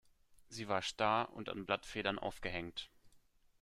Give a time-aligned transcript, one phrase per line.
[0.49, 2.89] Sie war starr und an Blattfedern aufgehängt.